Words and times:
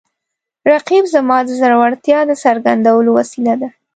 رقیب 0.71 1.05
زما 1.13 1.37
د 1.45 1.49
زړورتیا 1.59 2.19
د 2.25 2.31
څرګندولو 2.43 3.09
وسیله 3.19 3.53
ده 3.61 3.69